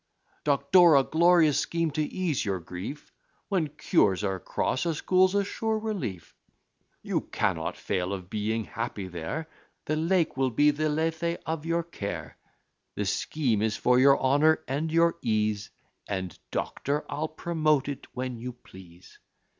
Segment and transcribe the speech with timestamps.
[0.43, 3.11] "Doctor a glorious scheme to ease your grief!
[3.49, 6.33] When cures are cross, a school's a sure relief.
[7.03, 9.47] You cannot fail of being happy there,
[9.85, 12.39] The lake will be the Lethe of your care:
[12.95, 15.69] The scheme is for your honour and your ease:
[16.07, 19.19] And, doctor, I'll promote it when you please.